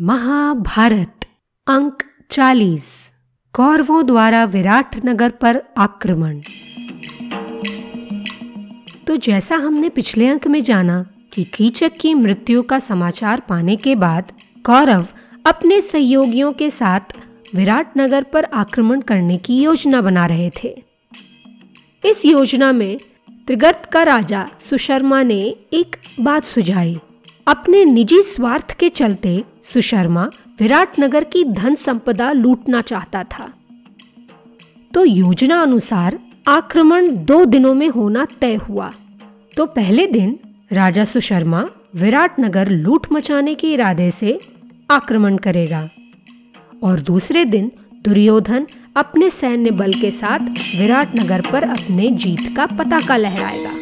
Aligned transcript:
महाभारत, 0.00 1.20
अंक 1.66 2.02
चालीस, 2.30 3.12
कौरवों 3.52 4.06
द्वारा 4.06 4.44
विराट 4.44 5.04
नगर 5.04 5.30
पर 5.30 5.62
आक्रमण। 5.78 6.40
तो 9.06 9.16
जैसा 9.16 9.56
हमने 9.56 9.88
पिछले 9.88 10.28
अंक 10.28 10.46
में 10.46 10.62
जाना 10.62 11.06
कि 11.32 11.44
कीचक 11.44 11.92
की 12.00 12.14
मृत्यु 12.14 12.62
का 12.62 12.78
समाचार 12.78 13.40
पाने 13.40 13.76
के 13.76 13.94
बाद 13.94 14.32
कौरव 14.66 15.06
अपने 15.46 15.80
सहयोगियों 15.80 16.52
के 16.52 16.70
साथ 16.70 17.00
विराट 17.54 17.98
नगर 17.98 18.22
पर 18.22 18.44
आक्रमण 18.44 19.00
करने 19.00 19.38
की 19.38 19.62
योजना 19.62 20.00
बना 20.00 20.26
रहे 20.26 20.50
थे। 20.64 20.82
इस 22.04 22.26
योजना 22.26 22.72
में 22.72 22.98
त्रिगर्त 23.46 23.86
का 23.92 24.02
राजा 24.02 24.50
सुशर्मा 24.60 25.22
ने 25.22 25.56
एक 25.72 25.96
बात 26.20 26.44
सुझाई। 26.44 27.00
अपने 27.46 27.84
निजी 27.84 28.22
स्वार्थ 28.22 28.72
के 28.72 28.88
चलते 28.88 29.44
सुशर्मा 29.62 30.30
विराटनगर 30.60 31.24
की 31.24 31.44
धन 31.44 31.74
संपदा 31.74 32.32
लूटना 32.32 32.80
चाहता 32.80 33.24
था। 33.24 33.52
तो 34.94 35.04
योजना 35.04 35.60
अनुसार 35.62 36.18
आक्रमण 36.48 37.24
दो 37.24 37.44
दिनों 37.44 37.74
में 37.74 37.88
होना 37.88 38.26
तय 38.40 38.54
हुआ। 38.54 38.92
तो 39.56 39.66
पहले 39.66 40.06
दिन 40.06 40.38
राजा 40.72 41.04
सुशर्मा 41.04 41.64
विराटनगर 41.94 42.68
लूट 42.68 43.06
मचाने 43.12 43.54
के 43.54 43.72
इरादे 43.72 44.10
से 44.10 44.40
आक्रमण 44.90 45.36
करेगा 45.36 45.88
और 46.82 47.00
दूसरे 47.00 47.44
दिन 47.44 47.70
दुर्योधन 48.04 48.66
अपने 48.96 49.30
सैन्य 49.30 49.70
बल 49.70 49.94
के 49.94 50.10
साथ 50.10 50.50
विराटनगर 50.78 51.50
पर 51.52 51.62
अपने 51.62 52.10
जीत 52.10 52.56
का 52.56 52.66
पताका 52.66 53.16
लहराएगा। 53.16 53.72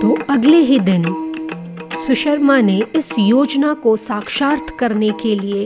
तो 0.00 0.18
अगले 0.30 0.56
ही 0.56 0.78
दिन 0.78 1.04
सुशर्मा 2.06 2.60
ने 2.60 2.82
इस 2.96 3.12
योजना 3.18 3.74
को 3.74 3.96
साक्षात 3.96 4.70
करने 4.78 5.10
के 5.10 5.34
लिए 5.34 5.64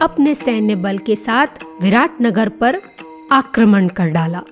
अपने 0.00 0.34
सैन्य 0.34 0.74
बल 0.74 0.98
के 0.98 1.16
साथ 1.16 1.46
विराट 1.82 2.22
नगर 2.22 2.48
पर 2.48 2.80
आक्रमण 3.32 3.88
कर 3.88 4.06
डाला। 4.06 4.42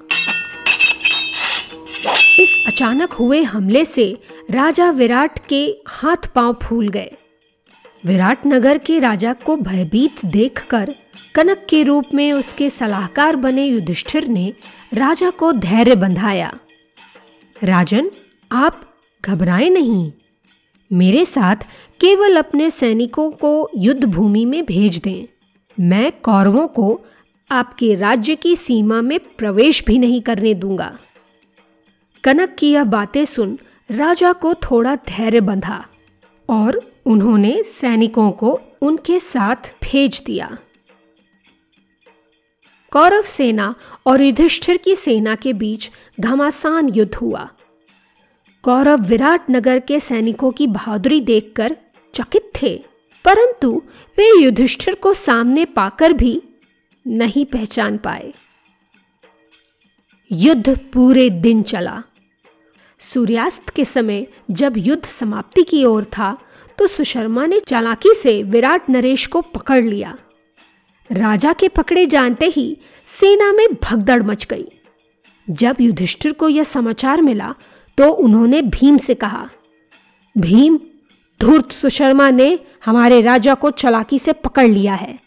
इस 2.39 2.65
अचानक 2.67 3.12
हुए 3.12 3.42
हमले 3.42 3.84
से 3.84 4.19
राजा 4.51 4.91
विराट 4.91 5.39
के 5.48 5.77
हाथ 5.89 6.33
पाँव 6.34 6.59
फूल 6.62 6.89
गए। 6.89 7.11
विराट 8.05 8.47
नगर 8.47 8.79
के 8.79 8.98
राजा 8.98 9.33
को 9.33 9.57
भयभीत 9.57 10.25
देखकर 10.27 10.95
कनक 11.35 11.67
के 11.70 11.83
रूप 11.83 12.05
में 12.14 12.33
उसके 12.33 12.70
सलाहकार 12.70 13.37
बने 13.37 13.67
युधिष्ठिर 13.67 14.29
ने 14.29 14.53
राजा 14.95 15.31
को 15.31 15.53
धैर्य 15.53 15.95
बंधाया। 15.95 16.55
राजन, 17.64 18.11
आप 18.53 18.95
घबराए 19.25 19.69
नहीं। 19.69 20.12
मेरे 20.93 21.25
साथ 21.25 21.57
केवल 22.01 22.37
अपने 22.37 22.71
सैनिकों 22.71 23.31
को 23.31 23.71
युद्ध 23.77 24.05
भूमि 24.05 24.45
में 24.45 24.65
भेज 24.65 24.98
दें। 24.98 25.27
मैं 25.81 26.12
कौरवों 26.12 26.69
को 26.69 27.01
आपके 27.51 27.95
राज्य 27.95 28.35
की 28.35 28.57
सीमा 28.57 29.03
में 29.03 29.19
प्रवेश 29.19 29.85
भी 29.85 29.98
नहीं 29.98 30.20
करने 30.23 30.55
दूँगा। 30.55 30.98
कनक 32.25 32.57
की 32.59 32.73
यह 32.73 32.85
बातें 32.85 33.25
सुन 33.25 33.59
राजा 33.91 34.33
को 34.33 34.55
थोड़ा 34.55 34.97
धैर्य 34.97 35.41
बंधा 35.41 35.87
और 36.48 36.93
उन्होंने 37.07 37.63
सैनिकों 37.63 38.31
को 38.31 38.61
उनके 38.83 39.20
साथ 39.20 39.75
भेज 39.83 40.23
दिया। 40.27 40.59
कौरव 42.93 43.23
सेना 43.23 43.75
और 44.07 44.23
युधिष्ठिर 44.23 44.77
की 44.77 44.97
सेना 44.97 45.35
के 45.35 45.53
बीच 45.53 45.91
घमासान 46.20 46.89
युद्ध 46.89 47.15
हुआ। 47.15 47.51
कौरव 48.65 49.01
विराट 49.03 49.51
नगर 49.51 49.79
के 49.79 49.99
सैनिकों 50.01 50.51
की 50.51 50.67
बहादुरी 50.67 51.21
देखकर 51.21 51.77
चकित 52.15 52.51
थे, 52.63 52.77
परंतु 53.25 53.71
वे 54.19 54.29
युधिष्ठिर 54.43 54.95
को 54.95 55.13
सामने 55.15 55.65
पाकर 55.65 56.13
भी 56.13 56.41
नहीं 57.07 57.45
पहचान 57.47 57.97
पाए। 57.99 58.33
युद्ध 60.31 60.79
पूरे 60.92 61.29
दिन 61.31 61.63
चला। 61.63 62.03
सूर्यास्त 63.01 63.70
के 63.70 63.85
समय 63.85 64.27
जब 64.51 64.75
युद्ध 64.77 65.05
समाप्ति 65.05 65.63
की 65.63 65.85
ओर 65.85 66.05
था 66.05 66.36
तो 66.79 66.86
सुशर्मा 66.86 67.47
ने 67.47 67.59
चालाकी 67.61 68.15
से 68.15 68.42
विराट 68.42 68.91
नरेश 68.91 69.27
को 69.27 69.41
पकड़ 69.41 69.83
लिया। 69.85 70.17
राजा 71.11 71.53
के 71.53 71.69
पकड़े 71.69 72.07
जानते 72.07 72.47
ही 72.47 72.77
सेना 73.07 73.53
में 73.53 73.67
भगदड़ 73.83 74.23
मच 74.23 74.45
गई। 74.45 74.67
जब 75.48 75.77
युधिष्ठिर 75.81 76.33
को 76.33 76.48
यह 76.48 76.63
समाचार 76.65 77.23
मिला 77.23 77.55
तो 77.98 78.11
उन्होंने 78.11 78.63
भीम 78.63 78.97
से 78.97 79.14
कहा, 79.14 79.48
भीम, 80.39 80.79
धूर्त 81.41 81.73
सुशर्मा 81.73 82.30
ने 82.30 82.58
हमारे 82.85 83.20
राजा 83.20 83.55
को 83.55 83.70
चलाकी 83.70 84.19
से 84.19 84.33
पकड़ 84.33 84.67
लिया 84.67 84.95
है। 84.95 85.19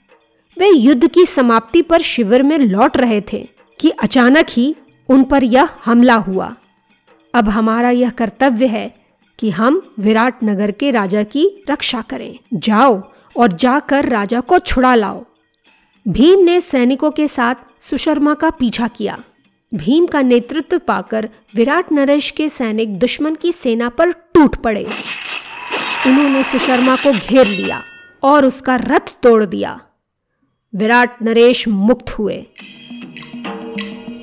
वे 0.58 0.70
युद्ध 0.70 1.08
की 1.08 1.26
समाप्ति 1.26 1.82
पर 1.82 2.02
शिविर 2.02 2.44
में 2.44 2.58
लौट 2.58 2.98
रहे 2.98 3.22
थे 3.22 3.50
कि 3.80 3.90
अचानक 3.90 4.46
ही 4.50 4.76
उन 5.10 5.24
पर 5.24 5.44
यह 5.44 5.70
हमला 5.86 6.16
हुआ। 6.16 6.56
अब 7.34 7.50
हमारा 7.50 7.90
यह 7.90 8.10
कर्तव्य 8.10 8.68
है 8.68 8.94
कि 9.40 9.50
हम 9.50 9.82
विराट 10.00 10.44
नगर 10.44 10.72
के 10.72 10.92
राजा 10.92 11.24
की 11.24 11.64
रक्षा 11.70 12.02
करें। 12.02 12.40
जाओ 12.54 13.02
और 13.38 13.52
जाकर 13.52 14.10
राजा 14.10 14.40
को 14.40 14.60
छुड़ा 14.60 14.96
लाओ। 14.96 15.26
भीम 16.08 16.40
ने 16.40 16.62
सैनिकों 16.62 17.12
के 17.12 17.28
साथ 17.28 17.56
सुशर्मा 17.82 18.34
का 18.34 18.50
पीछा 18.50 18.88
किया। 18.88 19.24
भीम 19.78 20.06
का 20.06 20.22
नेतृत्व 20.22 20.80
पाकर 20.80 21.30
विराट 21.56 21.92
नरेश 21.92 22.32
के 22.32 22.50
सैनिक 22.50 23.00
दुश्मन 23.00 23.36
की 23.36 23.52
सेना 23.52 23.90
पर 23.90 24.12
टूट 24.12 24.56
पड़े। 24.56 24.84
उन्होंने 26.08 26.44
सुशर्मा 26.44 26.96
को 26.96 27.20
घेर 27.20 27.48
लिया 27.48 27.84
और 28.24 28.46
उसका 28.46 28.76
रथ 28.76 29.22
तोड़ 29.24 29.46
दिया। 29.46 29.82
विराट 30.76 31.24
नरेश 31.24 31.68
मुक्त 31.68 32.10
हुए। 32.10 32.46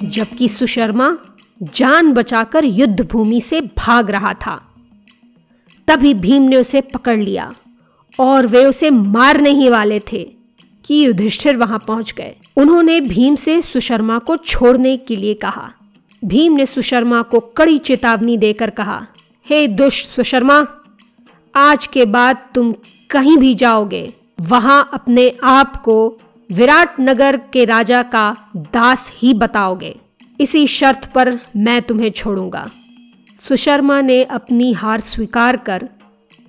जबकि 0.04 0.48
सुशर्मा 0.48 1.18
जान 1.62 2.12
बचाकर 2.12 2.64
युद्ध 2.64 3.08
भूमि 3.08 3.40
से 3.40 3.60
भाग 3.60 4.10
रहा 4.10 4.34
था। 4.34 4.74
तभी 5.88 6.14
भीम 6.14 6.42
ने 6.42 6.56
उसे 6.56 6.80
पकड़ 6.80 7.18
लिया 7.18 7.54
और 8.20 8.46
वे 8.46 8.64
उसे 8.64 8.90
मारने 8.90 9.50
ही 9.50 9.68
वाले 9.68 10.00
थे 10.00 10.32
कि 10.84 11.06
युधिष्ठिर 11.06 11.56
वहाँ 11.56 11.84
पहुँच 11.88 12.12
गए। 12.12 12.36
उन्होंने 12.56 13.00
भीम 13.00 13.34
से 13.34 13.62
सुशर्मा 13.62 14.18
को 14.18 14.36
छोड़ने 14.36 14.96
के 14.96 15.16
लिए 15.16 15.34
कहा। 15.34 15.72
भीम 16.24 16.52
ने 16.52 16.66
सुशर्मा 16.66 17.22
को 17.22 17.40
कड़ी 17.40 17.78
चेतावनी 17.78 18.36
देकर 18.36 18.70
कहा 18.70 19.06
हे 19.46 19.66
hey, 19.66 19.76
दुष्ट 19.76 20.10
सुशर्मा 20.10 20.66
आज 21.54 21.86
के 21.86 22.04
बाद 22.04 22.36
तुम 22.54 22.74
कहीं 23.10 23.36
भी 23.36 23.54
जाओगे 23.54 24.14
वहाँ 24.40 24.90
अपने 24.92 25.36
आप 25.44 25.76
को 25.76 26.18
विराट 26.50 27.00
नगर 27.00 27.36
के 27.52 27.64
राजा 27.64 28.02
का 28.02 28.36
दास 28.56 29.10
ही 29.14 29.34
बताओगे। 29.34 30.00
इसी 30.40 30.66
शर्त 30.66 31.12
पर 31.14 31.38
मैं 31.56 31.82
तुम्हें 31.82 32.10
छोड़ूँगा। 32.10 32.70
सुशर्मा 33.40 34.00
ने 34.00 34.24
अपनी 34.24 34.72
हार 34.72 35.00
स्वीकार 35.00 35.56
कर 35.56 35.88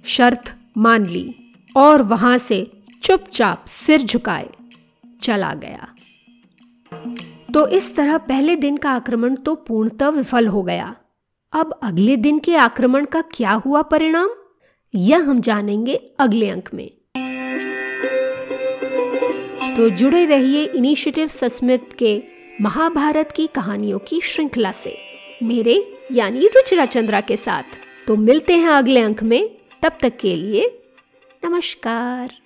शर्त 0.06 0.56
मान 0.78 1.08
ली 1.08 1.36
और 1.78 2.02
वहाँ 2.02 2.38
से 2.38 2.72
चुपचाप 3.04 3.66
सिर 3.66 4.02
झुकाए। 4.02 4.50
चला 5.24 5.54
गया। 5.54 5.96
तो 7.54 7.68
इस 7.68 7.96
तरह 7.96 8.18
पहले 8.18 8.56
दिन 8.56 8.78
का 8.78 8.90
आक्रमण 8.90 9.36
तो 9.36 9.56
पूर्णतः 9.56 10.10
विफल 10.10 10.48
हो 10.48 10.64
गया। 10.64 10.96
अब 11.54 11.80
अगले 11.84 12.16
दिन 12.16 12.40
के 12.40 12.56
आक्रमण 12.56 13.06
का 13.06 13.22
क्या 13.22 13.52
हुआ 13.52 13.82
परिणाम? 13.82 14.30
यह 14.96 15.20
हम 15.20 15.42
जानेंगे 15.42 15.96
अगले 16.20 16.50
अंक 16.50 16.70
में। 16.74 16.92
तो 19.78 19.90
जुड़े 19.90 20.26
रहिए 20.26 20.66
इनिशिएटिव 20.66 21.28
सस्मित 21.28 21.94
के 22.00 22.24
महाभारत 22.62 23.34
की 23.36 23.48
कहानियों 23.48 24.00
की 24.00 24.22
श्रृंखला 24.22 24.72
से। 24.72 24.98
मेरे 25.44 26.00
यानी 26.12 26.48
रुचिरा 26.48 26.86
चंद्रा 26.86 27.22
के 27.22 27.38
साथ। 27.38 27.64
तो 28.08 28.16
मिलते 28.16 28.58
हैं 28.58 28.70
अगले 28.70 29.02
अंक 29.02 29.24
में। 29.24 29.50
तब 29.82 29.98
तक 30.02 30.18
के 30.18 30.36
लिए 30.36 30.84
नमस्कार। 31.46 32.43